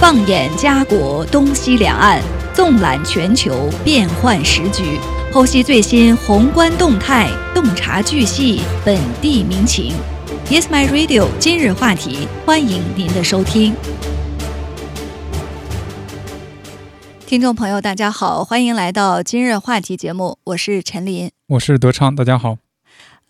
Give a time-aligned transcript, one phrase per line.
[0.00, 2.22] 放眼家国东西两岸，
[2.54, 4.98] 纵览全球变幻时局，
[5.30, 9.92] 剖析最新宏观动态，洞察巨细本地民情。
[10.48, 11.28] Yes, my radio。
[11.38, 13.74] 今日话题，欢迎您的收听。
[17.26, 22.56] 听众朋友，大家好，欢迎来到今日话题节目，我是陈林，我是德昌，大家好。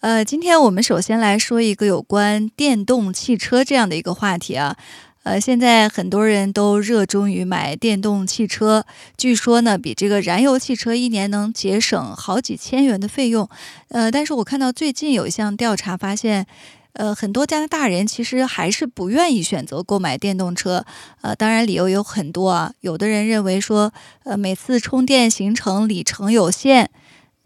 [0.03, 4.77] 呃，今天我们首先来说一个有关电动汽车这样的一个话题啊。
[5.23, 8.87] 呃，现在很多人都热衷于买电动汽车，
[9.19, 13.47] 据说呢，比这个燃油汽车一年能节省好几千元的费用。
[13.89, 16.47] 呃，但是我看到最近有一项调查发现，
[16.95, 20.87] 呃，很多加拿大人其实还是不愿意选择购买电动车。
[21.21, 23.93] 呃，当然理由有很多啊，有的人认为说，
[24.25, 26.91] 呃，每次充电行程里程有限。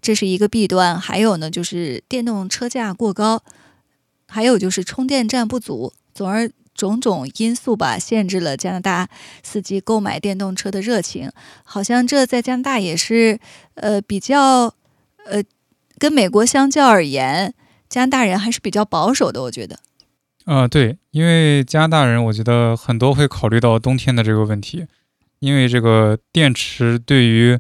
[0.01, 3.43] 这是一个弊端，还有呢，就是电动车价过高，
[4.29, 9.09] 还有就是充电站不足，总而种种因素吧，限制了加拿大
[9.43, 11.31] 司机购买电动车的热情。
[11.63, 13.39] 好像这在加拿大也是，
[13.75, 14.75] 呃，比较，
[15.27, 15.43] 呃，
[15.99, 17.55] 跟美国相较而言，
[17.89, 19.79] 加拿大人还是比较保守的，我觉得。
[20.45, 24.87] 啊，对，因为加拿大人，我觉得很多会考虑到冬天的这个问题，
[25.39, 27.59] 因为这个电池对于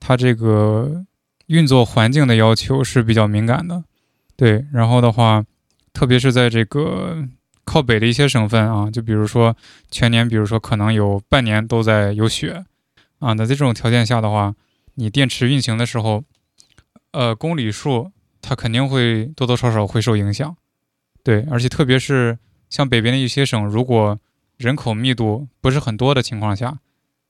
[0.00, 1.04] 它这个。
[1.48, 3.84] 运作环境的要求是比较敏感的，
[4.34, 4.66] 对。
[4.72, 5.44] 然后的话，
[5.92, 7.18] 特别是在这个
[7.66, 9.54] 靠北的一些省份啊，就比如说
[9.90, 12.64] 全年，比如说可能有半年都在有雪
[13.18, 14.54] 啊，那在这种条件下的话，
[14.94, 16.24] 你电池运行的时候，
[17.10, 20.56] 呃，公里数它肯定会多多少少会受影响，
[21.22, 21.44] 对。
[21.50, 22.38] 而且特别是
[22.70, 24.18] 像北边的一些省，如果
[24.56, 26.78] 人口密度不是很多的情况下，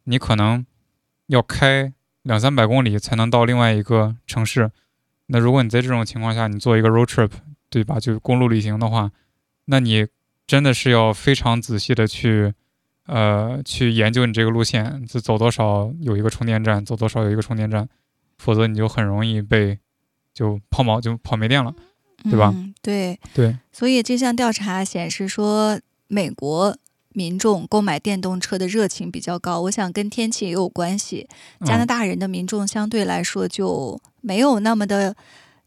[0.04, 0.64] 你可能
[1.26, 1.92] 要开。
[2.26, 4.72] 两三百公里才能到另外一个城市，
[5.26, 7.30] 那如果你在这种情况下，你做一个 road trip，
[7.70, 8.00] 对吧？
[8.00, 9.12] 就是公路旅行的话，
[9.66, 10.08] 那你
[10.46, 12.54] 真的是要非常仔细的去，
[13.06, 17.88] 呃，去研究你这个路线，就走多少有一个充电站，走多少有一个充电站，
[18.38, 19.78] 否则你就很容易被
[20.32, 21.74] 就抛锚，就跑没电了，
[22.24, 22.54] 对吧？
[22.82, 23.56] 对对。
[23.72, 26.76] 所以这项调查显示说，美国。
[27.16, 31.26] 民众购买电动车的热情比较高，我想跟天气也有关系。
[31.64, 35.16] 加拿大人的民众相对来说就没有那么的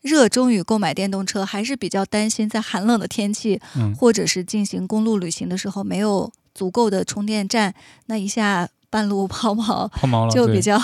[0.02, 3.60] 热衷于购买电动车，还是比较担心在寒冷的天气，
[3.98, 7.74] 或者是进行公路旅行的时候没有足够的充电站，
[8.06, 10.80] 那一下半路 抛锚，抛锚了就比较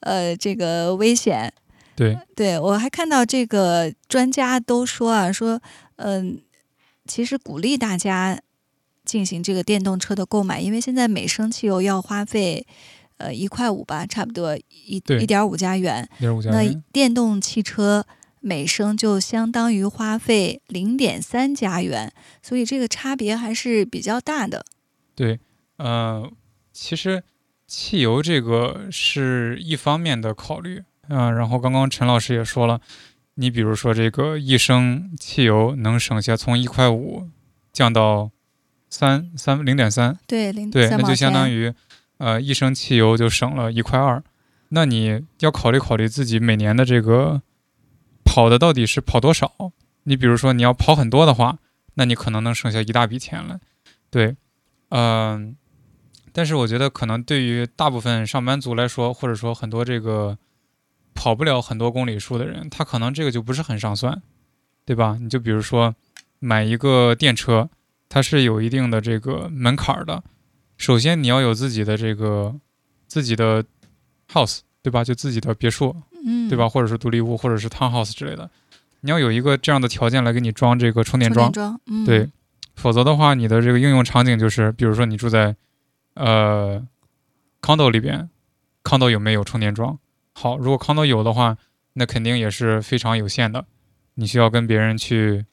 [0.00, 1.52] 呃这个危险。
[1.96, 5.60] 对，对我还看到这个专家都说啊，说
[5.96, 6.40] 嗯，
[7.06, 8.40] 其实鼓励大家。
[9.04, 12.66] 进行这个电动车的购买，因为现在每升汽油要花费，
[13.16, 16.06] 呃一块五吧，差不多一一点五加元。
[16.52, 16.62] 那
[16.92, 18.04] 电动汽车
[18.40, 22.12] 每升就相当于花费零点三加元，
[22.42, 24.64] 所以这个差别还是比较大的。
[25.14, 25.38] 对，
[25.76, 26.30] 呃，
[26.72, 27.22] 其实
[27.66, 31.30] 汽油这个是一方面的考虑啊。
[31.30, 32.80] 然后刚刚陈老师也说了，
[33.34, 37.28] 你比如说这个一升汽油能省下从一块五
[37.72, 38.30] 降到。
[38.90, 41.74] 三三零点三，对零对，那就相当于，
[42.16, 44.24] 呃，一升汽油就省了一块二。
[44.70, 47.42] 那你要考虑考虑自己每年的这个
[48.28, 49.72] 跑的到底是跑多少。
[50.02, 51.58] 你比如说你要跑很多的话，
[51.94, 53.58] 那你可能能省下一大笔钱来。
[54.10, 54.36] 对，
[54.90, 55.56] 嗯，
[56.32, 60.36] 但是我觉得可能对于大部分上班族来说，或者说很多这个
[61.14, 64.22] 跑不了很多公里数的人，他可能这个就不是很上算，
[64.84, 65.16] 对吧？
[65.20, 65.94] 你就比如说
[66.38, 67.70] 买一个电车。
[68.10, 70.24] 它是有一定的这个门槛的。
[70.78, 72.58] 首先，你要有自己的这个
[73.06, 73.62] 自己的
[74.32, 75.04] house，对吧？
[75.04, 75.94] 就自己的别墅，
[76.28, 76.68] 嗯，对吧？
[76.68, 78.50] 或者是独立屋，或者是 townhouse 之类的。
[79.00, 81.50] 你要有一个这样的条件来给你装这个充电桩，
[82.04, 82.28] 对。
[82.74, 85.56] 否则的话，你的这个应用场景就是，比如说你住在
[86.14, 86.86] 呃
[87.62, 88.28] condo 里边
[88.84, 89.98] ，condo 有没有充电桩？
[90.34, 91.56] 好，如果 condo 有的话，
[91.94, 93.64] 那肯定也是非常有限的。
[94.14, 95.46] 你需要跟别人去。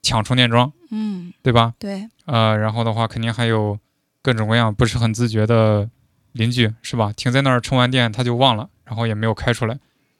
[0.00, 1.74] 抢充电桩，嗯，对吧？
[1.76, 3.76] 对，呃，然后的话，肯定还有
[4.22, 5.90] 各种各样不是很自觉的
[6.32, 7.12] 邻居，是吧？
[7.12, 9.76] 停在那儿充完电他就忘了，然后也没有开出来，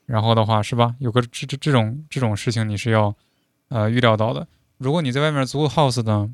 [0.08, 0.94] 然后的话，是吧？
[0.98, 3.14] 有个这这这种这种事情你是要
[3.68, 4.48] 呃预料到的。
[4.78, 6.28] 如果你在外面租 house 的，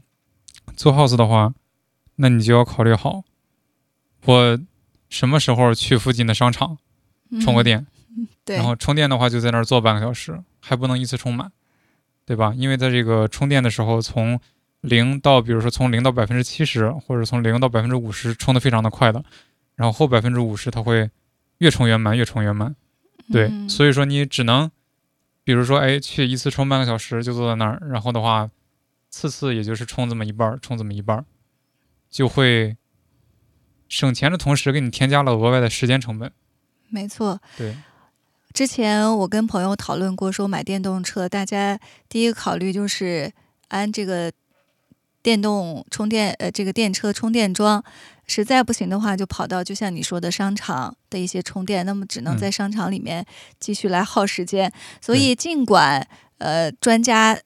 [0.77, 1.53] 租 house 的话，
[2.17, 3.25] 那你就要考虑好，
[4.25, 4.59] 我
[5.11, 6.79] 什么时候去附近的商场
[7.43, 7.87] 充个电，
[8.47, 11.51] 对，然后充电的话就在那儿坐半个小时，还不能一次充满。
[12.27, 12.55] 对吧？
[12.57, 14.41] 因为在这个充电的时候，从
[14.81, 19.23] 零到，比如说从零到百分之七十，或者从零到百分之五十，充的非常的快的，
[19.75, 21.11] 然后后百分之五十它会
[21.59, 22.75] 越充越满，越充越慢。
[23.33, 24.71] 对，所以说你只能，
[25.45, 28.51] 比如说，哎，去一次充半个小时就坐在那儿，然后的话，
[29.11, 31.25] 次次也就是充这么一半儿，充这么一半儿，
[32.11, 32.77] 就会
[33.89, 36.31] 省钱的同时给你添加了额外的时间成本。
[36.91, 37.77] 没错，对，
[38.53, 43.33] 之前我跟朋友讨论过，说买电动车，大家第一个考虑就是
[43.69, 44.31] 安这个
[45.23, 47.83] 电动充电，呃，这个电车充电桩，
[48.27, 53.25] 实在不行的话，就跑到就像你说的商场的一些充电，那么只能嗯在商场里面
[53.59, 54.73] 继续来耗时间。
[55.01, 56.07] 所以尽管
[56.39, 57.39] 呃专家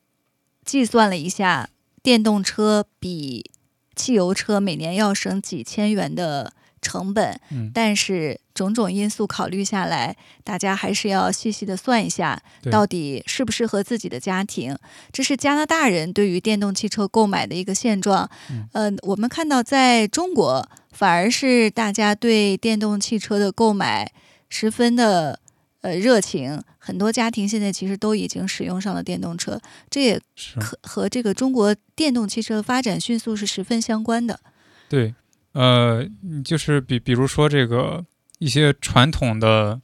[0.64, 1.68] 计算了一下，
[2.02, 3.50] 电动车比
[3.96, 12.40] 汽油车每年要省几千元的成本，嗯，但是种种因素考虑下来，大家还是要细细的算一下，
[12.70, 14.76] 到底适不适合自己的家庭。
[15.12, 18.28] 这是加拿大人对于电动汽车购买的一个现状。
[18.50, 24.12] 嗯呃，我们看到在中国，反而是大家对电动汽车的购买
[24.48, 25.38] 十分的
[25.80, 29.60] 呃热情，很多家庭现在其实都已经使用上了电动车，
[29.90, 30.58] 这也是。
[30.58, 34.40] 和和这个中国电动汽车的发展迅速是十分相关的。
[34.88, 35.14] 对，
[35.52, 36.06] 呃，
[36.44, 38.04] 就是比比如说这个
[38.38, 39.80] 一些传统的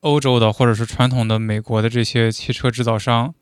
[0.00, 3.34] 欧洲的或者是传统的美国的这些汽车制造商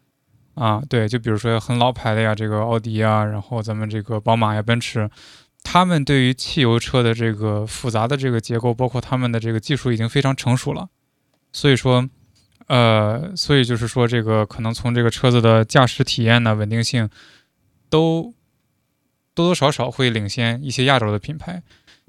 [0.54, 5.10] 啊，对，就比如说很老牌的呀，这个奥迪啊，然后咱们这个宝马呀、奔驰，
[5.62, 10.88] 他们对于汽油车的这个复杂的这个结构，包括他们的这个技术已经非常成熟了，
[11.52, 12.08] 所以说。
[12.66, 17.08] 呃，所以就是说，这个可能从这个车子的驾驶体验呢、稳定性，
[17.88, 18.34] 都
[19.38, 21.62] 多多少少会领先一些亚洲的品牌，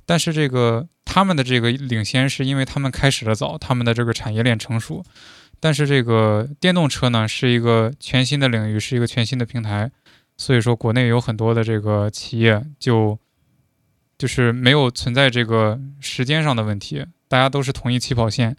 [0.03, 5.03] 但是这个他们的这个领先是因为他们开始的早，他们的这个产业链成熟。
[5.59, 9.91] 但是这个电动车呢，是一个全新的领域，是一个全新的平台，
[10.37, 13.19] 所以说国内有很多的这个企业就
[14.17, 18.57] 就是没有存在这个时间上的问题，大家都是同一起跑线。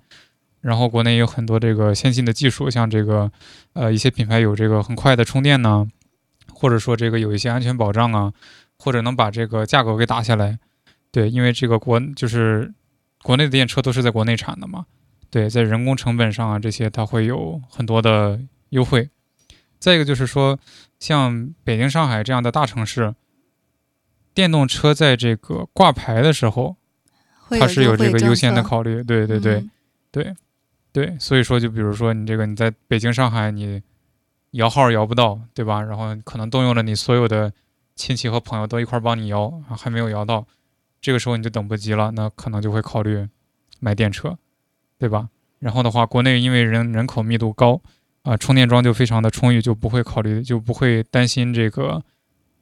[0.61, 3.33] 然后国内有很多这个先进的技术，像这个
[3.73, 5.89] 呃一些品牌有这个很快的充电呢，
[6.52, 8.32] 或者说这个有一些安全保障啊，
[8.79, 10.58] 或者能把这个价格给打下来。
[11.11, 12.73] 对，因为这个国就是
[13.23, 14.87] 国内的电车都是在国内产的嘛，
[15.31, 19.08] 对，在人工成本上啊这些它会有很多的优惠。
[19.79, 20.58] 再一个就是说，
[20.99, 23.14] 像北京、上海这样的大城市，
[24.35, 26.76] 电动车在这个挂牌的时候，
[27.49, 29.02] 它是有这个优先的考虑。
[29.02, 29.70] 对对对、嗯
[30.12, 30.35] 对
[30.93, 33.81] 对，所以说就比如说你这个你在北京、上海你
[34.52, 35.81] 摇号摇不到，对吧？
[35.82, 37.52] 然后可能动用了你所有的
[37.94, 40.47] 亲戚和朋友都一块帮你摇，还没有摇到，
[41.00, 43.29] 这个时候你就等不及了，那可能就会考虑
[43.79, 44.37] 买电车，
[44.99, 45.29] 对吧？
[45.58, 47.81] 然后的话，国内因为人人口密度高，
[48.23, 52.02] 啊、充电桩就非常的充裕，就不会考虑，就不会担心这个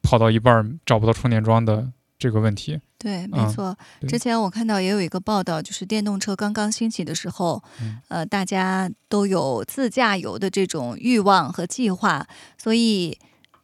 [0.02, 2.81] 跑到一半找不到充电桩的这个问题。
[2.99, 3.76] 对，没嗯错。
[4.00, 12.26] 对之前我看到也有一个报道，就是电动车刚刚兴起的时候，嗯呃，大家都有自驾游的这种欲望和计划，
[12.61, 13.17] 所以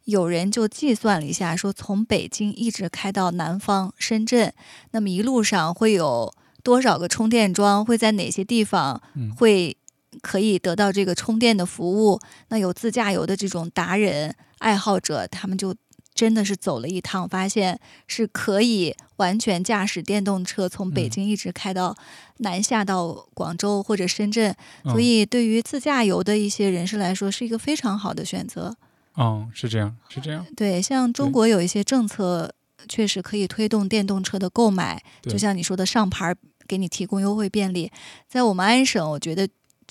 [0.04, 4.52] 有人就计算了一下，说从北京一直开到南方深圳，
[4.92, 9.76] 那么一路上会有多少个充电桩，会在哪些地方嗯会
[10.22, 12.20] 可以得到这个充电的服务？
[12.50, 15.74] 那有自驾游的这种达人爱好者，他们就
[16.14, 21.96] 真的是走了一趟，发现是可以完全驾驶电动车从北嗯京一直开到
[22.38, 28.76] 南下到广州或者深圳，所嗯以对于自驾游的一些人士来说，是一个非常好的选择。
[29.16, 30.46] 嗯，是这样，是这样。
[30.56, 32.52] 对，像中国有一些政策，
[32.88, 36.36] 确实可以推动电动车的购买，就像你说的上牌儿
[36.66, 37.90] 给你提供优惠便利。
[38.28, 39.48] 在我们安省，我觉得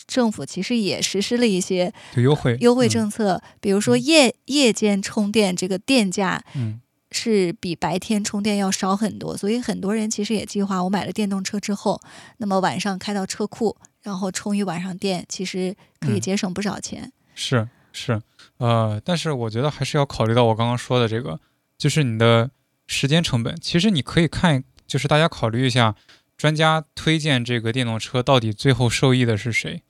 [0.08, 6.80] 政府其实也实施了一些优惠优惠嗯政策，比如说嗯夜夜间充电这个电价嗯
[7.12, 12.02] 是比白天充电要少很多，所以很多人其实也计划，我买了电动车之后，
[12.38, 17.12] 那么晚上开到车库，然后充一晚上电，其实可以嗯节省不少钱。
[17.36, 18.20] 是是，
[18.58, 21.40] 呃，但是我觉得还是要考虑到我刚刚说的这个，
[21.78, 22.50] 就是你的
[22.88, 23.56] 时间成本。
[23.62, 25.96] 其实你可以看，就是大家考虑一下，
[26.44, 29.82] 专家推荐这个电动车到底最后受益的是谁，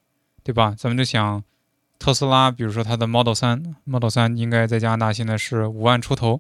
[0.44, 0.76] 对吧？
[0.78, 1.44] 咱们就想
[1.98, 6.40] 特斯拉，比如说它的 Model 3，Model 3应该在加拿大现在是五万出头，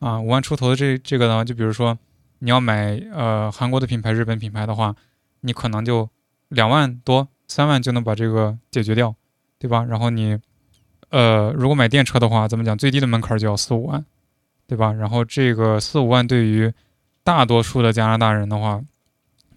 [0.00, 1.96] 啊，五万出头的这这个呢，就比如说
[2.40, 4.96] 你要买呃韩国的品牌、日本品牌的话，
[5.42, 6.10] 你可能就
[6.48, 9.14] 两万多、三万就能把这个解决掉。
[9.60, 9.84] 对吧？
[9.84, 10.36] 然后你，
[11.10, 14.04] 呃，如果买电车的话，咱们讲最低的门槛就要四五万，
[14.66, 14.92] 对吧？
[14.92, 16.72] 然后这个四五万对于
[17.22, 18.82] 大多数的加拿大人的话，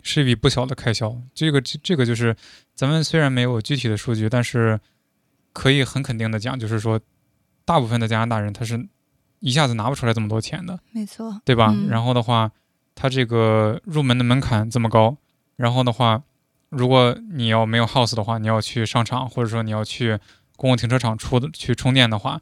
[0.02, 1.16] 是一笔不小的开销。
[1.34, 2.36] 这个这这个就是
[2.76, 4.80] 咱们虽然没有具体的数据，但是
[5.54, 7.00] 可以很肯定的讲，就是说，
[7.66, 8.88] 大部分的加拿大人他是
[9.40, 10.80] 一下子拿不出来这么多钱的。
[10.92, 11.74] 没错，对吧？
[11.76, 12.52] 嗯然后的话，
[12.96, 15.18] 他这个入门的门槛这么高，
[15.56, 16.24] 然后的话，
[16.70, 20.18] 如果你要没有 house 的话，你要去商场或者说你要去
[20.56, 22.42] 公共停车场出的去充电的话，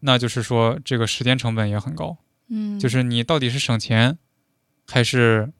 [0.00, 2.16] 那就是说这个时间成本也很高。
[2.48, 4.18] 嗯，就是你到底是省钱，
[4.86, 5.50] 还是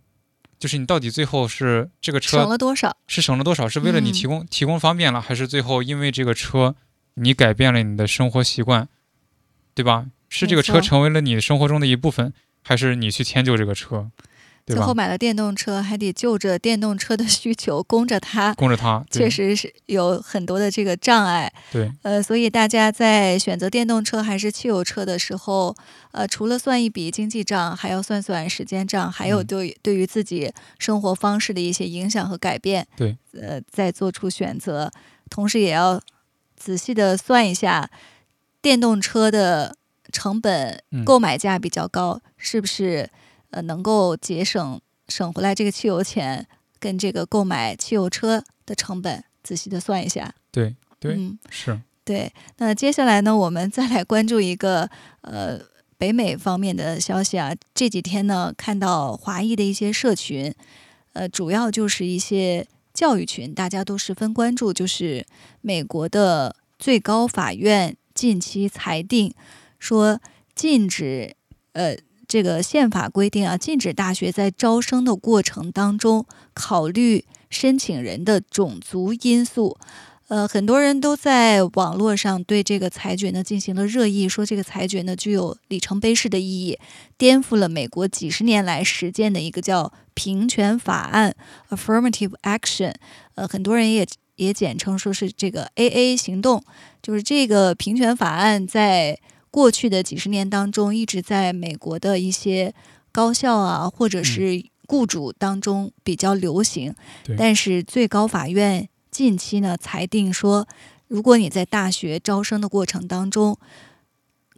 [0.59, 2.97] 就是你到底最后是这个车省车了多少？
[3.07, 3.69] 是省了多少？
[3.69, 6.75] 是为了你嗯提供、提供方便了，还是最后因为这个车
[7.15, 8.89] 你改变了你的生活习惯，
[9.75, 10.07] 对吧？
[10.29, 12.33] 是这个车成为了你生活中的一部分，
[12.63, 14.11] 还是你去迁就这个车，
[14.67, 14.95] 最后？
[14.95, 21.53] 买了电动车，还得就着电动车的需求供着它，供着它，确实是有很多的这个障碍。
[21.71, 25.77] 对呃，所以大家在选择电动车还是汽油车的时候，
[26.13, 32.87] 呃，除了算一笔经济账，还要算算时间账，还有嗯对对于自己生活方式的一些影响和改变。
[32.97, 34.91] 对，呃，再做出选择，
[35.29, 36.01] 同时也要
[36.57, 37.91] 仔细的算一下
[38.63, 39.77] 电动车的
[40.13, 43.11] 成本嗯购买价比较高，是不是
[43.55, 46.47] 呃能够节省省回来这个汽油钱，
[46.81, 50.35] 跟这个购买汽油车的成本仔细的算一下。
[50.51, 52.33] 对对、嗯，是，对。
[52.57, 55.61] 那接下来呢，我们再来关注一个呃
[55.97, 57.55] 北美方面的消息啊。
[57.73, 60.53] 这几天呢，看到华裔的一些社群，
[61.13, 65.25] 呃，主要就是一些教育群，大家都十分关注，就是
[65.61, 69.33] 美国的最高法院近期裁定
[69.79, 70.21] 说
[70.57, 71.37] 禁止
[71.75, 71.97] 呃。
[72.35, 79.79] 这个宪法规定啊，禁止大学在招生的过程当中考虑申请人的种族因素。
[80.27, 86.77] 呃，很多人都在网络上对这个裁决呢进行了热议，说这个裁决呢具有里程碑式的意义，
[87.17, 91.37] 颠覆了美国几十年来实践的一个叫平权法案
[91.71, 92.95] （affirmative action）。
[93.37, 96.65] 呃，很多人也也简称说是这个 AA 行动，
[97.01, 99.21] 就是这个平权法案在
[99.55, 102.75] 过去的几十年当中，一直在美国的一些
[103.13, 106.93] 高校啊，或者是雇主当中比较流行。
[107.25, 110.67] 对但是最高法院近期呢裁定说，
[111.07, 113.57] 如果你在大学招生的过程当中，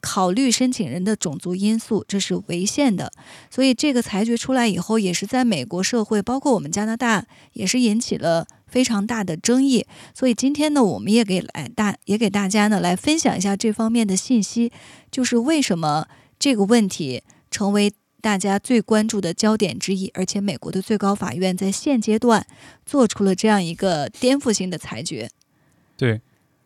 [0.01, 3.13] 考虑申请人的种族因素，这是违宪的。
[3.51, 9.87] 所以这个裁决出来以后，也是在美国社会，包括我们加拿大，也是引起了非常大的争议。
[10.13, 14.71] 所以今天呢，我们也给来大也给大家呢来分享一下这方面的信息，
[15.11, 16.07] 就是为什么
[16.39, 17.91] 这个问题成为
[18.21, 22.47] 大家最关注的焦点之一，而且美国的最高法院在现阶段
[22.85, 25.31] 做出了这样一个颠覆性的裁决。
[25.97, 26.21] 对，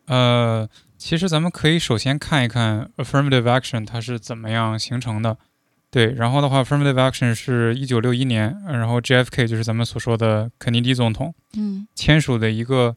[0.07, 5.37] 呃，其实咱们可以首先看一看 affirmative action 它是怎么样形成的。
[5.91, 11.85] 对，然后的话，affirmative action 是一九六一年，呃然后 JFK 就是咱们所说的肯尼迪总统嗯。
[11.95, 12.95] 签署的一个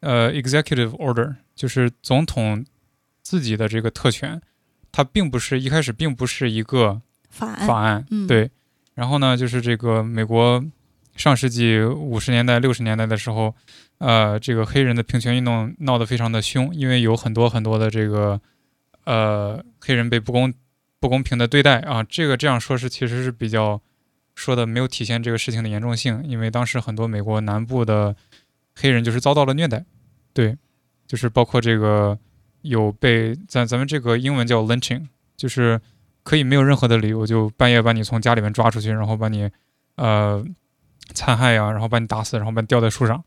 [0.00, 2.62] 呃 executive order，就是总统
[3.22, 4.38] 自己的这个特权，
[4.92, 8.26] 它并不是一开始并不是一个法案，法案，嗯。
[8.26, 8.50] 对。
[8.94, 10.62] 然后呢，就是这个美国
[11.16, 13.54] 上世纪五十年代、六十年代的时候，
[13.98, 18.38] 呃，这个黑人的平权运动闹得非常的凶，因为有很多很多的这个
[19.04, 20.52] 呃黑人被不公
[21.04, 22.02] 不公平的对待啊。
[22.02, 23.78] 这个这样说是其实是比较
[24.34, 28.16] 说的没有体现这个事情的严重性，因为当时很多美国南部的
[28.74, 29.84] 黑人就是遭到了虐待，
[30.32, 30.56] 对，
[31.06, 32.18] 就是包括这个
[32.62, 35.06] 有被咱咱们这个英文叫 lynching，
[35.36, 35.78] 就是
[36.22, 39.50] 可以没有任何的理由就半夜把你从家里面抓出去，然后把你
[39.96, 40.42] 呃
[41.12, 43.22] 残害呀、然后把你打死，然后把你吊在树上。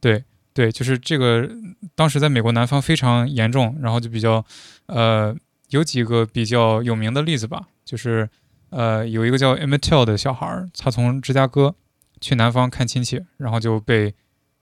[0.00, 1.48] 对对，就是这个
[1.94, 4.44] 当时在美国南方非常严重，然后就比较
[4.86, 5.34] 呃
[5.72, 8.28] 有几个比较有名的例子吧，就是
[8.70, 11.74] 呃有一个叫 Emmett 的小孩儿，他从芝加哥
[12.20, 14.14] 去南方看亲戚，然后就被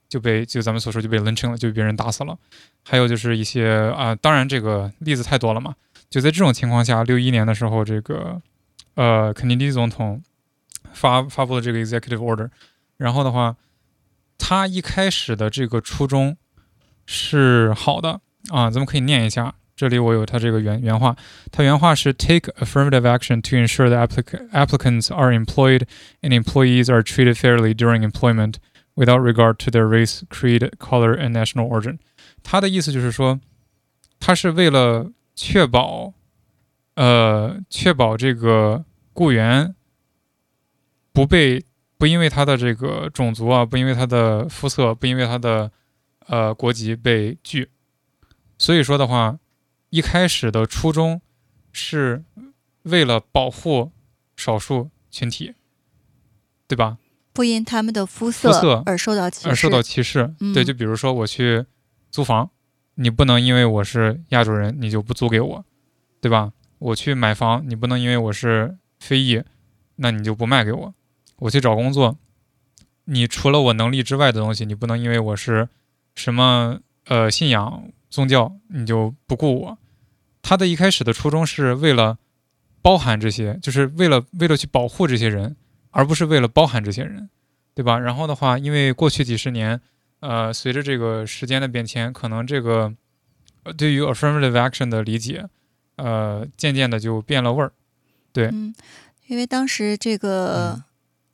[0.07, 2.37] 就被就咱们所说就被 lynching 了，就被别人打死了。
[2.83, 5.75] 还有就是一些啊、当然这个例子太多了嘛。
[6.09, 8.41] 就在这种情况下，六一年的时候，这个
[8.95, 10.21] 呃肯尼迪总统
[10.93, 12.49] 发发布了这个 executive order，
[12.97, 13.55] 然后的话，
[14.37, 16.35] 他一开始的这个初衷
[17.05, 19.55] 是好的啊，咱们可以念一下。
[19.81, 21.15] 这里我有他这个原原话，
[21.51, 25.87] 他原话是 Take affirmative action to ensure that applic applicants are employed
[26.21, 28.57] and employees are treated fairly during employment
[28.93, 31.97] without regard to their race, creed, color, and national origin。
[32.43, 33.39] 他的意思就是说，
[34.19, 36.13] 他是为了确保，
[36.93, 39.73] 呃，确保这个雇员
[41.11, 41.65] 不被
[41.97, 45.71] 不因为他的这个种族啊，不因为他的肤色，不因为他的
[46.27, 47.67] 呃国籍被拒。
[48.59, 49.39] 所以说的话，
[49.91, 51.21] 一开始的初衷
[51.71, 52.23] 是
[52.83, 53.91] 为了保护
[54.35, 55.53] 少数群体，
[56.67, 56.97] 对吧？
[57.33, 60.33] 不因他们的肤肤色而受到歧视，而受到歧视。
[60.39, 61.65] 嗯对，就比如说我去
[62.09, 62.49] 租房，
[62.95, 65.65] 你不能因为我是亚洲人，你就不租给我，
[66.19, 66.53] 对吧？
[66.79, 69.43] 我去买房，你不能因为我是非裔，
[69.97, 70.93] 那你就不卖给我。
[71.37, 72.17] 我去找工作，
[73.05, 75.67] 你除了我能力之外的东西，你不能因为我是
[76.15, 79.77] 什么呃信仰宗教，你就不顾我。
[80.41, 82.17] 他的一开始的初衷是为了
[82.81, 85.55] 包含这些，就是为了为了去保护这些人，
[85.91, 87.29] 而不是为了包含这些人，
[87.75, 87.99] 对吧？
[87.99, 89.79] 然后的话，因为过去几十年，
[90.19, 92.93] 呃，随着这个时间的变迁，可能这个
[93.63, 95.47] 呃对于 affirmative action 的理解，
[95.97, 97.71] 呃，渐渐的就变了味儿。
[98.33, 98.73] 对，嗯，
[99.27, 100.83] 因为当时这个嗯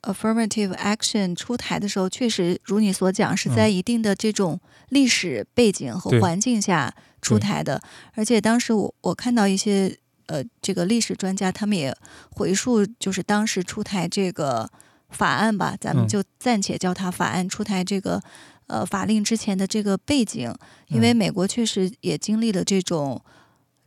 [0.02, 3.72] affirmative action 出台的时候，确实如你所讲，是在嗯。
[3.72, 7.80] 一定的这种历史背景和环境下出台的，
[8.14, 11.94] 而且当时我我看到一些呃这个历史专家，他们也
[12.30, 14.70] 回溯，就是当时出台这个
[15.10, 16.08] 法案吧，咱们嗯。
[16.08, 18.22] 就暂且叫它法案出台这个。
[18.68, 20.54] 呃，法令之前的这个背景，
[20.88, 21.16] 因为嗯。
[21.16, 23.18] 美国确实也经历了这种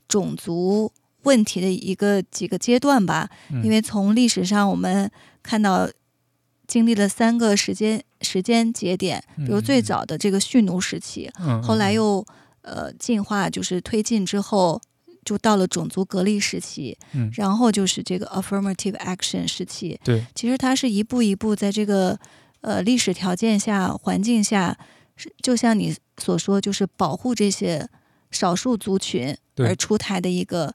[0.08, 0.92] 种族
[1.22, 3.64] 问题的一个几个阶段吧，嗯。
[3.64, 5.08] 因为从历史上我们
[5.44, 5.88] 看到，
[6.72, 12.26] 经历了三个时间时间节点，比如最嗯早的这个蓄奴时期，嗯，后来嗯又
[12.62, 14.80] 呃进化，就是推进之后，
[15.26, 17.30] 就到了种族隔离时期，嗯。
[17.36, 20.00] 然后就是这个 affirmative action 时期。
[20.02, 22.18] 对，其实它是一步一步在这个
[22.62, 24.78] 呃历史条件下、环境下，
[25.18, 27.86] 是就像你所说，就是保护这些
[28.32, 30.74] 少数族群而出台的一个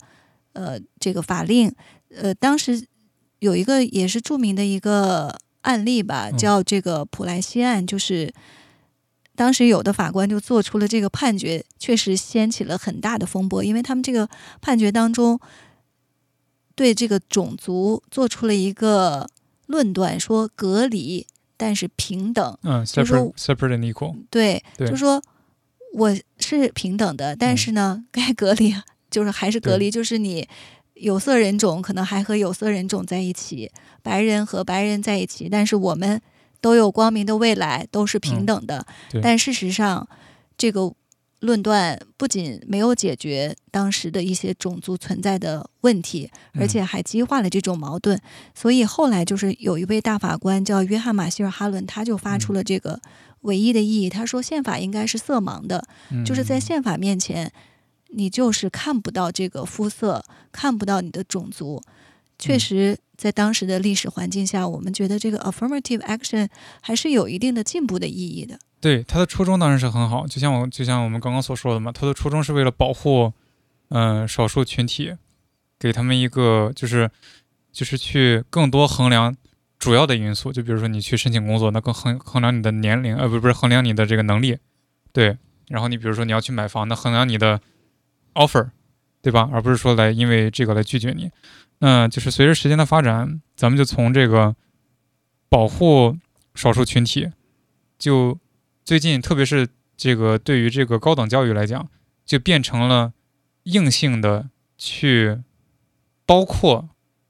[0.52, 1.74] 呃这个法令。
[2.14, 2.86] 呃，当时
[3.38, 6.36] 有一个也是著名的一个案例吧，嗯。
[6.38, 8.32] 叫这个普莱西案，就是。
[9.38, 14.26] 当时有的法官就做出了这个判决，确实掀起了很大的风波，因为他们这个
[14.62, 15.38] 判决当中
[16.74, 19.28] 对这个种族做出了一个
[19.66, 21.26] 论断，说隔离
[21.58, 24.88] 但是平等，嗯就是说，separate separate and equal，对，对。
[24.88, 25.22] 就说
[25.92, 28.74] 我是平等的，但是呢，该隔离
[29.12, 30.48] 就是还是隔离，就是你
[30.96, 33.70] 有色人种可能还和有色人种在一起，
[34.02, 36.20] 白人和白人在一起，但是我们
[36.60, 38.86] 都有光明的未来，都是平等的。
[39.10, 40.08] 对但事实上，
[40.56, 40.92] 这个
[41.40, 48.18] 论断不仅没有解决当时的一些种族存在的问题，而嗯且还激化了这种矛盾。
[48.54, 52.98] 所以后来就是有一位大法官叫约翰马歇尔哈伦，他就发出了这个
[53.42, 54.08] 唯一的意义。
[54.08, 57.52] 他说，宪法应该是色盲的，嗯就是在宪法面前，
[58.16, 61.82] 你就是看不到这个肤色，看不到你的种族。
[62.38, 66.48] 确嗯实，在当时的历史环境下，我们觉得这个 affirmative action
[66.80, 68.58] 还是有一定的进步的意义的。
[68.80, 73.32] 对他的初衷当然是很好，就像我就像我们刚刚所说的嘛，他的初衷是为了保护，
[73.88, 75.14] 嗯、少数群体，
[75.78, 77.10] 给他们一个就是
[77.72, 79.34] 就是去更多衡量
[79.78, 84.58] 主要的因素，就比如说你去申请工作，那更衡衡量你的年龄，呃，不不是衡量你的这个能力，
[85.12, 85.36] 对，
[85.68, 87.60] 然后你比如说你要去买房，那衡量你的
[88.36, 88.70] offer，
[89.22, 89.48] 对吧？
[89.52, 91.30] 而不是说来因为这个来拒绝你。
[91.78, 94.54] 那就是随着时间的发展，咱们就从这个
[95.48, 96.16] 保护
[96.54, 97.30] 少数群体，
[97.98, 98.38] 就
[98.84, 101.88] 最近特别是这个对于这个高等教育来讲，
[102.24, 103.12] 就变成了
[103.64, 105.38] 硬性的去
[106.24, 106.88] 包括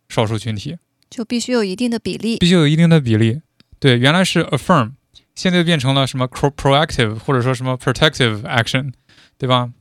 [0.08, 0.78] 少数群体，
[1.10, 2.38] 就必须有一定的比例。
[2.38, 3.40] 必须有一定的比例。
[3.78, 4.92] 对，原来是 affirm，
[5.34, 8.92] 现在变成了什么 pro proactive 或者说什么 protective action，
[9.36, 9.72] 对吧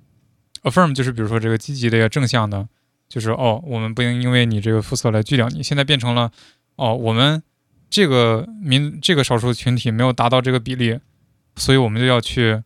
[0.65, 2.67] ？affirm 就是比如说这个积极的呀、正向的，
[3.07, 5.63] 就是哦，我们不应因为你这个肤色来拒掉你。
[5.63, 6.31] 现在变成了
[6.75, 7.41] 哦，我们
[7.89, 10.99] 这个民这个少数群体没有达到这个比例，
[11.55, 12.63] 所以我们就要去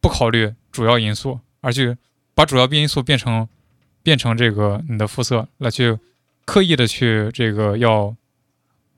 [0.00, 1.96] 不考虑主要因素，而去
[2.34, 3.48] 把主要因素变成
[4.02, 5.98] 变成这个你的肤色来去
[6.44, 8.16] 刻意的去这个要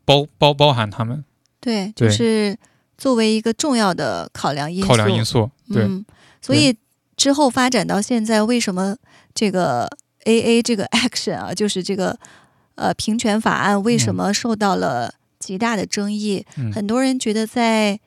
[0.05, 1.25] 包包包含他们
[1.61, 2.57] 对，就是
[2.97, 4.88] 作为一个重要的考量因素。
[4.88, 6.05] 考量因素，对，嗯，
[6.40, 6.77] 所以
[7.20, 8.96] 之后发展到现在，为什么
[9.35, 9.87] 这个
[10.24, 12.18] A A 这个 action 啊，就是这个
[12.76, 14.14] 呃平权法案，为什嗯。
[14.14, 16.46] 么受到了极大的争议？
[16.56, 16.72] 嗯。
[16.72, 18.00] 很多人觉得在，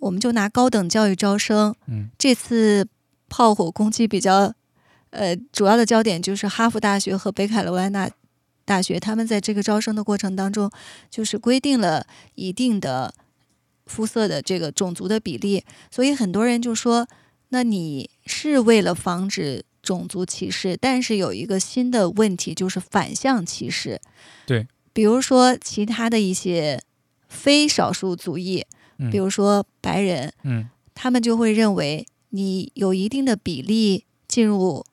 [0.00, 2.10] 我们就拿高等教育招生嗯。
[2.18, 2.86] 这次
[3.30, 4.52] 炮火攻击比较，
[5.08, 8.10] 呃，主要的焦点就是哈佛大学和北卡罗来纳
[8.66, 10.70] 大学，他们在这个招生的过程当中，
[11.08, 13.14] 就是规定了一定的
[13.86, 17.08] 肤色的这个种族的比例，所以很多人就说，
[17.50, 24.00] 那你是为了防止种族歧视，但是有一个新的问题就是反向歧视，
[24.46, 26.82] 对，比如说其他的一些
[27.28, 28.64] 非少数族裔，
[28.98, 30.68] 嗯比如说白人，嗯。
[30.92, 34.84] 他们就会认为你有一定的比例进入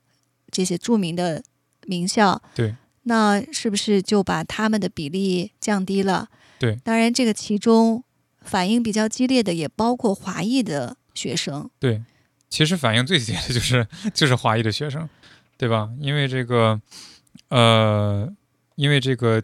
[0.50, 1.42] 这些著名的
[1.82, 6.28] 名校，对，那是不是就把他们的比例降低了？
[6.58, 8.02] 对，当然这个其中
[8.40, 12.02] 反应比较激烈的也包括华裔的学生，对，
[12.50, 15.08] 其实反应最激烈的就是就是华裔的学生，
[15.56, 15.90] 对吧？
[16.00, 16.80] 因为这个
[17.48, 18.28] 呃，
[18.76, 19.42] 因为这个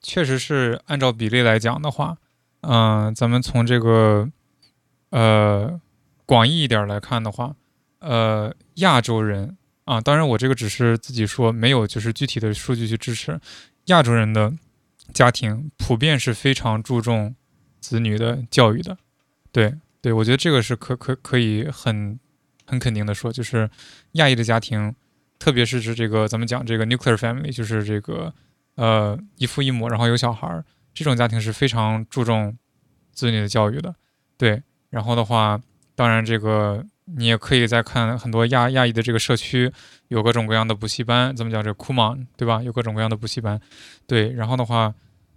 [0.00, 2.18] 确实是按照比例来讲的话，
[2.62, 4.28] 嗯、咱们从这个
[5.10, 5.80] 呃
[6.26, 7.54] 广义一点来看的话，
[8.00, 13.40] 呃，亚洲人啊，当然我这个只是自己说，没有就是具体的数据去支持
[13.86, 14.52] 亚洲人的
[15.12, 17.34] 家庭普遍是非常注重
[17.80, 18.96] 子女的教育的。
[19.52, 22.18] 对对，我觉得这个是可可可以很
[22.72, 23.68] 很肯定的说，就是
[24.12, 24.94] 亚裔的家庭，
[25.38, 28.32] 特别是指这个咱们讲这个 nuclear family，就是这个
[28.76, 32.56] 呃一父一母，然后有小孩儿这种家庭是非常注重
[33.12, 33.94] 子女的教育的。
[34.38, 35.60] 对，然后的话，
[35.94, 36.82] 当然这个。
[37.04, 39.70] 你也可以再看很多亚亚裔的这个社区，
[40.06, 42.62] 有各种各样的补习班，怎么讲这库芒，对吧？
[42.62, 43.60] 有各种各样的补习班，
[44.06, 44.32] 对。
[44.32, 44.94] 然后的话，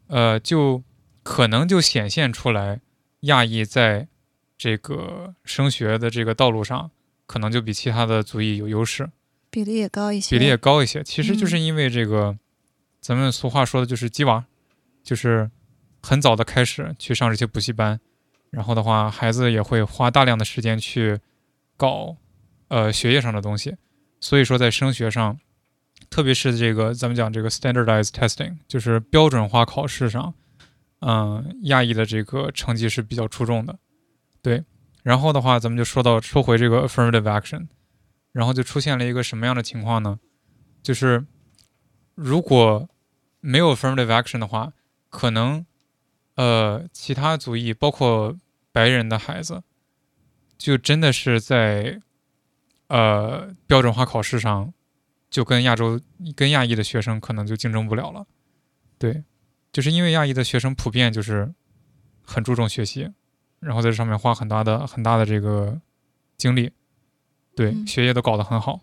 [0.07, 0.81] 呃，就
[1.23, 2.79] 可能就显现出来，
[3.21, 4.07] 亚裔在
[4.55, 6.91] 这个升学的这个道路上，
[7.25, 9.09] 可能就比其他的族裔有优势，
[9.49, 10.35] 比例也高一些。
[10.35, 12.37] 比例也高一些，其实就是因为这个，
[12.99, 14.45] 咱们俗话说的就是“鸡娃”，
[15.03, 15.49] 就是
[16.01, 17.99] 很早的开始去上这些补习班，
[18.49, 21.19] 然后的话，孩子也会花大量的时间去。
[21.77, 22.15] 搞，
[22.69, 23.75] 呃，学业上的东西，
[24.21, 25.37] 所以说在升学上，
[26.09, 30.33] 特别是这个咱们讲这个 standardized testing，就是标准化考试上，
[31.01, 33.77] 嗯，亚裔的这个成绩是比较出众的，
[34.41, 34.63] 对。
[35.05, 37.67] 然后的话，咱们就说到说回这个 affirmative action，
[38.31, 40.19] 然后就出现了一个什么样的情况呢？
[40.81, 41.23] 就是
[42.15, 42.89] 如果
[43.39, 44.73] 没有 affirmative action 的话，
[45.11, 45.63] 可能，
[46.33, 48.35] 呃，其他族裔，包括
[48.71, 49.61] 白人的孩子。
[50.57, 52.01] 就真的是在，
[52.87, 54.73] 呃，标准化考试上，
[55.29, 56.01] 就跟亚洲、
[56.35, 58.25] 跟亚裔的学生可能就竞争不了了。
[58.97, 59.23] 对，
[59.71, 61.53] 就是因为亚裔的学生普遍就是
[62.23, 63.11] 很注重学习，
[63.65, 65.81] 然后在这上面花很大的、很大的这个
[66.37, 66.71] 精力，
[67.55, 68.79] 对，学业都搞得很好。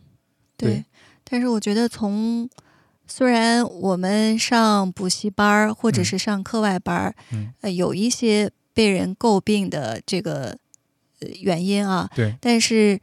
[0.56, 0.84] 对，
[1.24, 2.50] 但是我觉得从
[3.06, 7.14] 虽然我们上补习班儿或者是上课外班儿，
[7.60, 10.58] 呃，有一些被人诟病的这个。
[11.40, 13.00] 原因啊，对，但是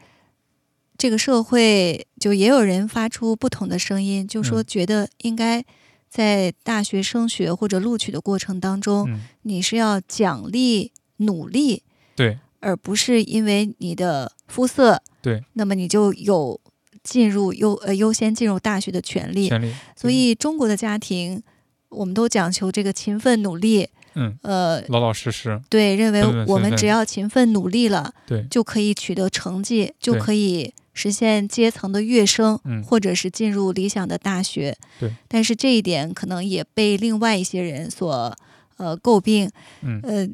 [0.98, 5.63] 这个社会就也有人发出不同的声音，就说觉得应该
[6.10, 9.08] 在大学升学或者录取的过程当中，
[9.44, 11.84] 你是要奖励努力，
[12.15, 16.60] 对，而不是因为你的肤色，对，那么你就有
[17.03, 19.73] 进入优呃优先进入大学的权利，权利。
[19.95, 21.41] 所以中国的家庭，
[21.89, 23.89] 我们都讲求这个勤奋努力。
[24.15, 35.13] 嗯，呃，老老实实，对，认为我们只要勤奋努力了，对，就可以取得成绩，就可以实现阶层的跃升，嗯，或者是进入理想的大学，对。
[35.27, 38.36] 但是这一点可能也被另外一些人所
[38.77, 39.49] 呃诟病，
[39.84, 40.27] 嗯，呃，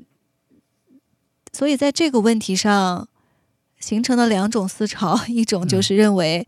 [1.56, 3.08] 所以在这个问题上
[3.80, 6.46] 形成了两种思潮，一种就是认为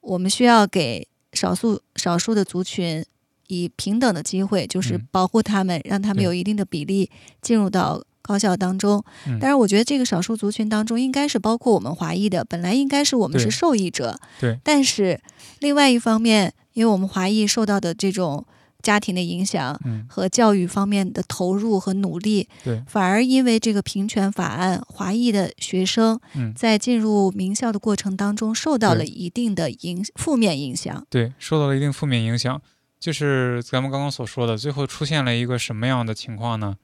[0.00, 3.04] 我们需要给少数少数的族群。
[3.52, 7.10] 以平等的机会，就是保护他们，让他们有一定的比例
[7.42, 9.04] 进入到高校当中。
[9.40, 14.20] 但是，我觉得这个少数族群当中，应该是包括我们华裔的，本来应该是我们是受益者。
[14.38, 14.56] 对。
[14.62, 15.20] 但是，
[15.58, 18.46] 另外一方面，因为我们华裔受到的这种
[18.82, 26.20] 家庭的影响和教育方面的投入和努力，对，反而因为这个平权法案，华裔的学生
[26.54, 31.06] 在进入名校的过程当中受到了一定的影负面影响。
[31.08, 32.60] 对，受到了一定负面影响。
[32.98, 36.76] 就是咱们刚刚所说的，最后出现了一个什么样的情况呢？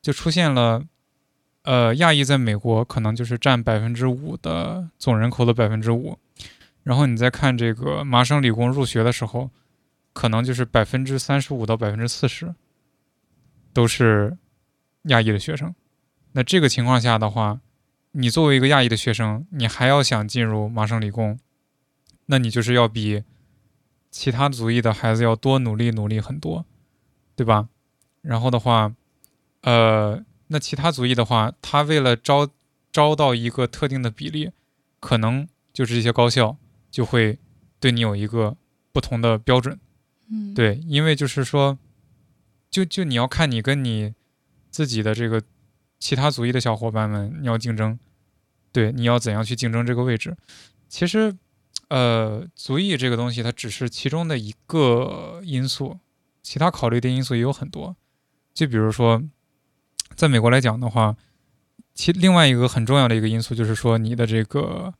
[0.00, 0.84] 就出现了，
[1.64, 6.16] 呃，亚裔在美国可能就是占百分之五的总人口的百分之五，
[6.84, 9.50] 然后你再看这个麻省理工入学的时候，
[10.14, 12.54] 可能就是百分之三十五到百分之四十
[13.74, 14.38] 都是
[15.02, 15.74] 亚裔的学生。
[16.32, 17.60] 那这个情况下的话，
[18.12, 21.38] 你作为一个亚裔的学生，你还要想进入麻省理工，
[22.26, 23.24] 那你就是要比。
[24.16, 26.64] 其他族裔的孩子要多努力努力很多，
[27.34, 27.68] 对吧？
[28.22, 28.94] 然后的话，
[29.62, 32.48] 呃，那其他族裔的话，他为了招
[32.92, 34.52] 招到一个特定的比例，
[35.00, 36.56] 可能就是这些高校
[36.92, 37.40] 就会
[37.80, 38.56] 对你有一个
[38.92, 39.80] 不同的标准。
[40.30, 41.78] 嗯，对，因为就是说，
[42.70, 44.14] 就就你要看你跟你
[44.70, 45.42] 自己的这个
[45.98, 47.98] 其他族裔的小伙伴们，你要竞争，
[48.72, 50.36] 对，你要怎样去竞争这个位置？
[50.88, 51.36] 其实。
[51.88, 55.98] 呃，族裔这个东西，它只是其中的一个因素，
[56.42, 57.94] 其他考虑的因素也有很多。
[58.54, 59.22] 就比如说，
[60.16, 61.14] 在美国来讲的话，
[61.94, 64.94] 其另外一个很重要的一个因素就是说，你的这个，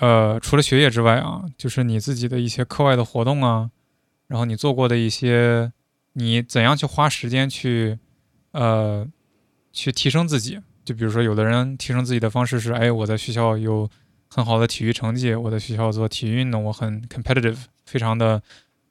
[0.00, 3.70] 呃，除了学业之外啊，就是你自己的一些课外的活动啊，
[4.30, 5.70] 然后你做过的一些，
[6.14, 7.98] 你怎样去花时间去，
[8.52, 9.06] 呃，
[9.72, 10.60] 去提升自己。
[10.84, 13.90] 就比如说，有的人提升自己的方式是，哎，我在学校有。
[14.32, 18.40] 很好的体育成绩，我在学校做体育运动，我很 competitive，非常的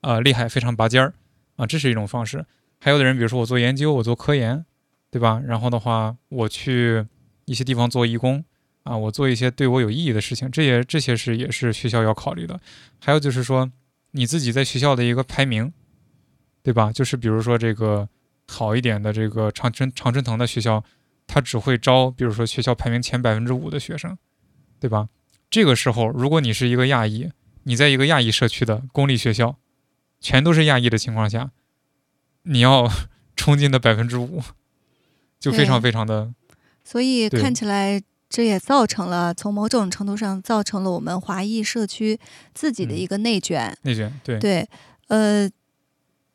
[0.01, 1.13] 呃厉害，非常拔尖儿
[1.55, 2.45] 啊，这是一种方式。
[2.81, 4.65] 还有的人，比如说我做研究，我做科研，
[5.09, 5.41] 对吧？
[5.47, 7.05] 然后的话，我去
[7.45, 8.43] 一些地方做义工
[8.83, 12.59] 啊，我做一些对我有意义的事情，这些这些是也是学校要考虑的。
[12.99, 13.71] 还有就是说
[14.11, 15.71] 你自己在学校的一个排名，
[16.63, 16.91] 对吧？
[16.91, 18.09] 就是比如说这个
[18.47, 20.83] 好一点的这个常春常春藤的学校，
[21.27, 24.17] 它只会招，比如说学校排名前百分之五的学生，
[24.79, 25.09] 对吧？
[25.49, 27.31] 这个时候，如果你是一个亚裔，
[27.63, 29.57] 你在一个亚裔社区的公立学校，
[30.19, 31.51] 全都是亚裔的情况下，
[32.43, 32.89] 你要
[33.35, 34.41] 冲进的百分之五，
[35.39, 36.33] 就非常非常的。
[36.83, 42.19] 所以看起来，这也造成了从某种程度上造成了我们华裔社区
[42.53, 43.75] 自己的一个内卷。
[43.81, 44.69] 内卷，对对，
[45.07, 45.49] 呃。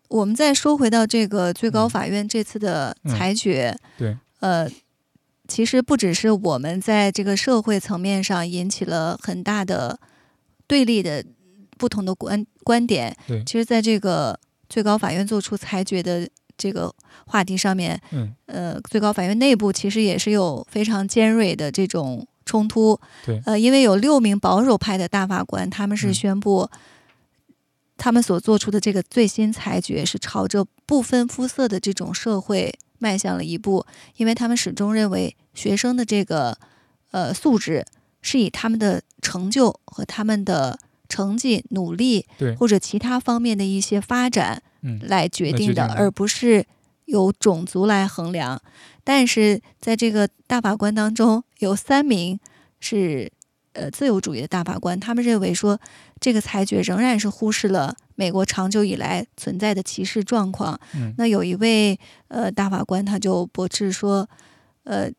[0.09, 4.69] 我们再说回到这个最高法院这次的裁决，对，呃，
[5.49, 9.99] 其实不只是我们在这个社会层面上引起了很大的
[10.69, 11.25] 对立的
[11.79, 16.95] 不同的观观点，对，其实在这个最高法院做出裁决的这个
[17.27, 26.69] 话题上面，嗯，呃，最高法院内部其实也是有非常尖锐的这种冲突，对，呃，因为有六名保守派的大法官，他们是宣布。
[27.97, 33.87] 他们所做出的这个最新裁决是朝着不分肤色的这种社会迈向了一步，
[34.17, 36.59] 因为他们始终认为学生的这个
[37.13, 37.87] 呃素质
[38.21, 40.77] 是以他们的成就和他们的
[41.09, 42.57] 成绩、努力，对。
[42.57, 46.67] 或者其他方面的一些发展，嗯，来决定的，而不是
[47.07, 48.61] 由种族来衡量。
[49.03, 52.39] 但是在这个大法官当中，有三名
[52.79, 53.33] 是。
[53.77, 55.81] 呃，自由主义的大法官，他们认为说，
[56.21, 60.79] 这个裁决仍然是忽视了美国长久以来存在的歧视状况。
[60.95, 64.29] 嗯，那有一位呃大法官他就驳斥说，
[64.85, 65.11] 呃，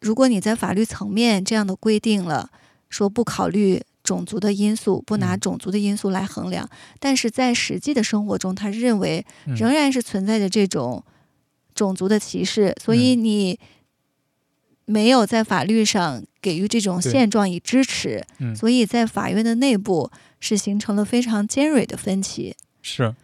[0.00, 2.48] 如果你在法律层面这样的规定了，
[2.88, 6.68] 说不考虑种族的因素，不拿种族的因素来衡量，
[6.98, 9.26] 但是在实际的生活中，他认为
[9.60, 11.04] 仍然是存在着这种
[11.74, 13.58] 种族的歧视，所以你。
[14.90, 18.24] 没有在法律上给予这种现状以支持，
[18.56, 22.56] 所以在法院的内部是形成了非常尖锐的分歧。
[22.80, 23.14] 是，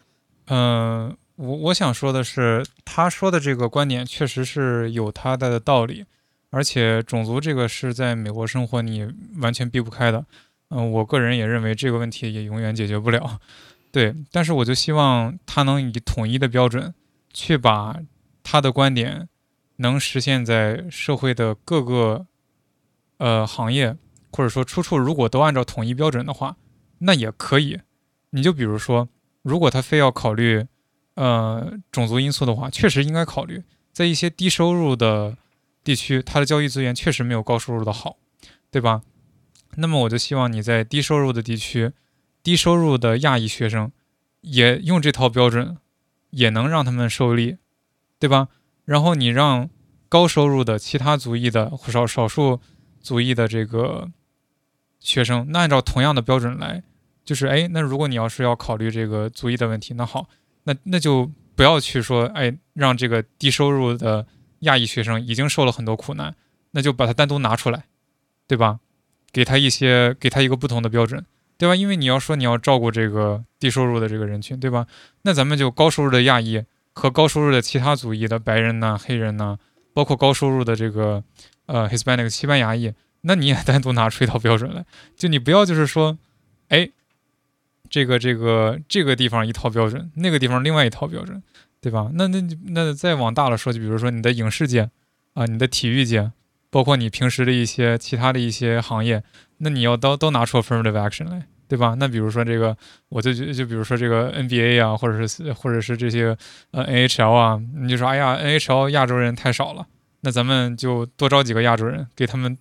[0.48, 6.04] 嗯，我我想说的是，他说的这个观点确实是有他的道理，
[6.50, 10.26] 而且种族这个是在美国生活你完全避不开的。
[10.70, 13.40] 嗯，我个人也认为这个问题也永远解决不了。
[13.92, 16.92] 对，但是我就希望他能以统一的标准
[17.32, 18.00] 去把
[18.42, 19.28] 他的观点。
[19.78, 22.26] 能实现在社会的各个
[23.18, 23.96] 呃行业，
[24.30, 26.56] 或者说出处，如果都按照统一标准的话，
[26.98, 27.80] 那也可以。
[28.30, 29.08] 你就比如说，
[29.42, 30.64] 如果他非要考虑
[31.14, 33.64] 呃种族因素的话，确实应该考虑。
[33.92, 35.36] 在一些低收入的
[35.82, 38.16] 地区，它的教育资源确实没有高收入的好，
[38.70, 39.02] 对吧？
[39.76, 41.92] 那么我就希望你在低收入的地区，
[42.42, 43.90] 低收入的亚裔学生
[44.40, 45.76] 也用这套标准，
[46.30, 47.56] 也能让他们受力，
[48.18, 48.48] 对吧？
[48.84, 49.70] 然后你让
[50.08, 52.60] 高收入的其他族裔的或少少数
[53.00, 54.10] 族裔的这个
[55.00, 56.82] 学生，那按照同样的标准来，
[57.24, 60.28] 就是哎，那如果你要是要考虑这个族裔的问题，那好，
[60.64, 64.26] 那那就不要去说哎，让这个低收入的
[64.60, 66.34] 亚裔学生已经受了很多苦难，
[66.72, 67.84] 那就把它单独拿出来，
[68.46, 68.80] 对吧？
[69.34, 71.22] 给他一些，给他一个不同的标准，
[71.58, 71.76] 对吧？
[71.76, 74.86] 因为你要说你要照顾这个低收入的这个人群，对吧？
[75.22, 76.64] 那咱们就高收入的亚裔。
[76.96, 79.58] 和高收入的其他族裔的白人呐、黑人呐，
[79.92, 81.24] 包括高收入的这个
[81.66, 84.84] 呃 Hispanic 西班牙裔，那你也单独拿出一套标准来，
[85.16, 86.16] 就你不要就是说，
[86.68, 86.88] 哎，
[87.90, 91.42] 这个这个这个地方一套标准，那个地方另外一套标准，
[91.80, 92.12] 对吧？
[92.14, 94.88] 那那那再往大了说，就比如说你的影视界
[95.32, 96.30] 啊，你的体育界，
[96.74, 99.22] 包括你平时的一些其他的一些行业，
[99.58, 101.46] 那你要都都拿出 affirmative action 来。
[101.66, 101.94] 对吧？
[101.98, 102.76] 那比如说这个，
[103.08, 106.36] 我就就就比如说这个 NBA 啊，或者是或者是这些
[106.72, 109.86] 呃 NHL 啊，你就说哎呀，NHL 亚洲人太少了，
[110.20, 112.56] 那咱们就多招几个亚洲人，给他们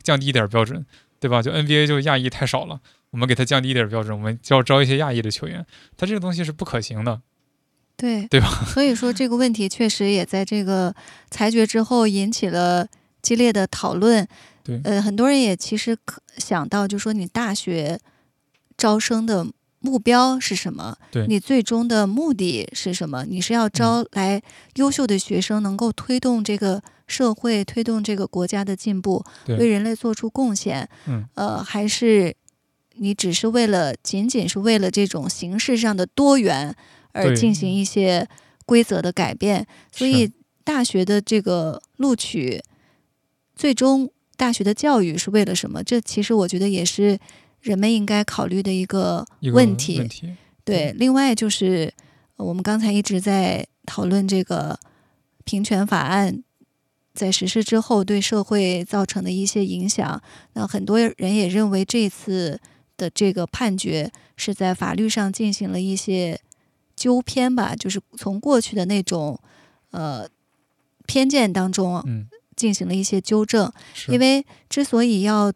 [0.00, 0.86] 降低一点标准，
[1.18, 1.42] 对吧？
[1.42, 5.66] 就 NBA 就亚裔太少了，我们给他降低一点标准，我们就要招一些亚裔的球员，
[5.96, 7.20] 他这个东西是不可行的，
[7.96, 8.46] 对对吧？
[8.68, 10.94] 所以说这个问题确实也在这个
[11.30, 12.86] 裁决之后引起了
[13.26, 14.26] 激烈的讨论。
[14.62, 17.98] 对，呃，很多人也其实可想到，就说你大学。
[18.78, 19.46] 招生的
[19.80, 20.98] 目标是什么？
[21.10, 23.24] 对你最终的目的是什么？
[23.24, 24.42] 你是要招来
[24.74, 30.86] 优秀的学生，能够推动这个社会、推动这个国家的进步，为人类做出贡献？
[31.06, 32.36] 嗯，呃，还是
[32.96, 36.76] 你只是为了仅仅是为了这种形式上的多元
[37.12, 38.28] 而进行一些
[38.66, 39.66] 规则的改变？
[39.90, 40.30] 所以，
[40.64, 42.62] 大学的这个录取，
[43.56, 45.82] 最终大学的教育是为了什么？
[45.82, 47.18] 这其实我觉得也是。
[47.62, 50.00] 人们应该考虑的一个问题，
[50.64, 50.92] 对。
[50.92, 51.92] 另外就是，
[52.36, 54.78] 我们刚才一直在讨论这个
[55.42, 56.44] 平权法案
[57.12, 60.22] 在实施之后对社会造成的一些影响。
[60.52, 62.60] 那很多人也认为这次
[62.96, 66.38] 的这个判决是在法律上进行了一些
[66.94, 69.40] 纠偏吧，就是从过去的那种
[69.90, 70.28] 呃
[71.04, 73.70] 偏见当中嗯，进行了一些纠正。
[74.08, 75.52] 因为之所以要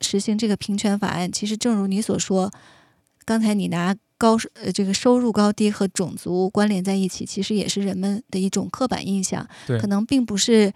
[0.00, 2.52] 实行这个平权法案，其实正如你所说，
[3.24, 9.48] 刚才你拿高收呃这个收入高低和种族关联在一起，其实也是人们的一种刻板印象，
[9.80, 10.72] 可能并不是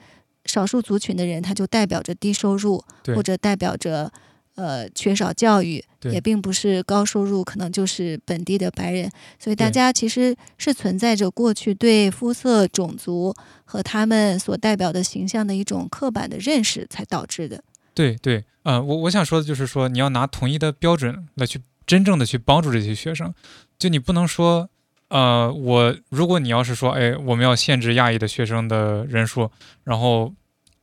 [0.46, 2.82] 少数族群的人，他就代表着低收入，
[3.14, 4.12] 或者代表着。
[4.60, 17.64] 呃，缺少教育，也并不是高收入，可能就是本地的白人，所以大家其实是存在着过去对肤色、种族和他们所代表的形象的一种刻板的认识，才导致的。
[17.94, 23.32] 对对，呃，我我想说的就是说，你要拿统一的标准来去真正的去帮助这些学生，
[23.78, 24.68] 就你不能说，
[25.08, 29.50] 呃，我如果你要是说，哎，我们要限制亚裔的学生的人数，
[29.84, 30.34] 然后，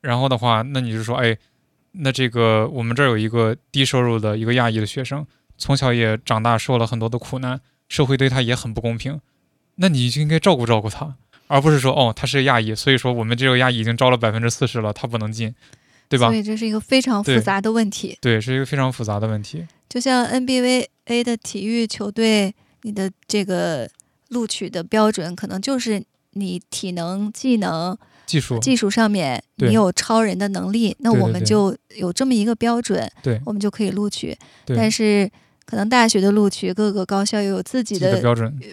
[0.01, 1.37] 然后的话，那你就说，哎，
[1.99, 5.25] 那这个我们这儿有一个低收入的一个亚裔的学生，
[5.57, 9.19] 从小也长大受了很多的苦难，社会对他也很不公平，
[9.75, 11.15] 那你就应该照顾照顾他，
[11.47, 15.55] 而不是说，哦，他是亚裔，所以说我们这个亚裔已经招了百分之四十了，他不能进，
[16.09, 16.35] 对吧所？
[16.35, 18.17] 以这是一个非常复杂的问题。
[18.21, 19.65] 对，是一个非常复杂的问题。
[19.89, 20.87] 就像 NBA
[21.23, 23.89] 的体育球队，你的这个
[24.29, 33.41] 录取的标准可能就是你体能、技能、技术，技术上面你有超人的能力，那我们就有这么一个标准，对。
[33.45, 34.37] 我们就可以录取。
[34.65, 35.31] 但是
[35.65, 38.21] 可能大学的录取，各个高校又有自己的的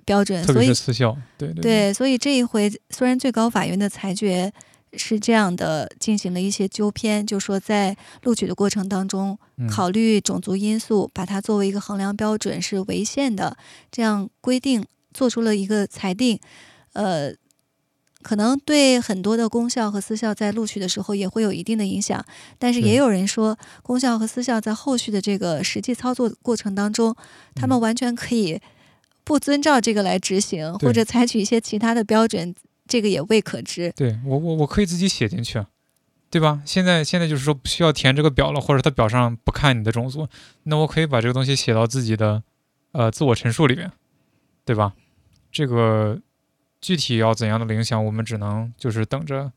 [0.05, 1.63] 标准，所以是私校，对对。
[1.63, 4.53] 对，所以这一回虽然最高法院的裁决
[4.95, 9.69] 是这样的，进行了一些纠偏，就说在录取的过程当中，嗯。
[9.69, 13.57] 考虑种族因素，把它作为一个衡量标准是违宪的，
[13.93, 16.41] 这样规定做出了一个裁定，
[16.95, 17.33] 呃。
[18.25, 22.25] 可能对很多的公校和私校在录取的时候也会有一定的影响，
[22.59, 27.15] 但是也有人说，公校和私校在后续的这个实际操作过程当中，
[27.55, 28.59] 他们嗯完全可以
[29.23, 32.55] 不遵照这个来执行，对或者采取一些其他的标准，
[32.89, 33.93] 这个也未可知。
[33.95, 35.63] 对我我我可以自己写进去，
[36.31, 36.63] 对吧？
[36.65, 40.27] 现在现在就是说不需要填这个表了，或者他表上不看你的种族，
[40.65, 42.43] 那我可以把这个东西写到自己的
[42.93, 43.93] 呃自我陈述里面，
[44.65, 44.95] 对吧？
[45.53, 46.19] 这个
[46.85, 49.51] 具体要怎样的影响，我们只能就是等着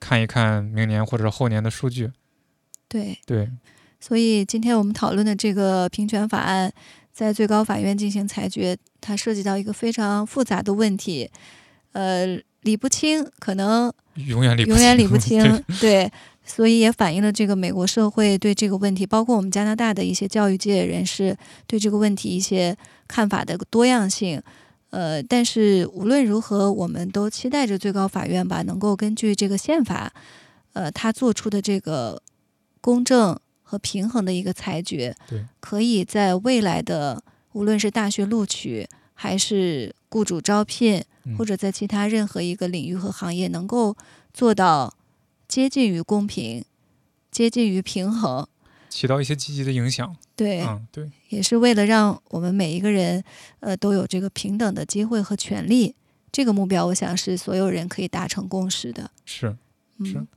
[0.00, 2.10] 看一看明年或者后年的数据。
[2.88, 3.50] 对，对，
[4.00, 6.72] 所以今天我们讨论的这个平权法案，
[7.12, 11.30] 在最高法院进行裁决，它涉及到一个非常复杂的问题，
[11.92, 12.24] 呃，
[12.62, 16.10] 理不清，可能永远理不永远理不清，对，
[16.46, 22.74] 所以也反映了这个美国社会对这个问题，包括我们加拿大的一些教育界人士对这个问题一些
[23.06, 24.42] 看法的多样性。
[24.90, 30.12] 呃，但是无论如何，我们都期待着最高法院吧，能够根据这个宪法，
[30.72, 32.20] 呃，他做出的这个
[32.80, 37.22] 公正和平衡的一个裁决，对，可以在未来的
[37.52, 43.96] 无论是大学录取，还是雇主招聘，嗯或者在其他任何一个领域和行业，能够
[44.34, 44.96] 做到
[45.46, 46.64] 接近于公平、
[47.30, 48.46] 接近于平衡。
[48.90, 50.14] 起到一些积极的影响。
[50.36, 53.24] 对，嗯，对，也是为了让我们每一个人，
[53.60, 55.94] 呃，都有这个平等的机会和权利。
[56.32, 59.10] 这个目标，我想是所有人可以达成共识的。
[59.24, 59.56] 是，
[60.04, 60.28] 是嗯，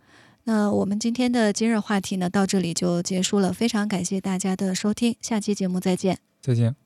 [0.46, 3.52] 那我们今天的今日话题呢，到这里就结束了。
[3.52, 6.20] 非常感谢大家的收听，下期节目再见。
[6.42, 6.83] 再见。